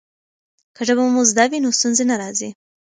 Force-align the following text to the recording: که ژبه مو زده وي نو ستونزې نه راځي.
که 0.75 0.81
ژبه 0.87 1.03
مو 1.13 1.23
زده 1.31 1.45
وي 1.49 1.59
نو 1.63 1.69
ستونزې 1.77 2.03
نه 2.11 2.15
راځي. 2.21 2.49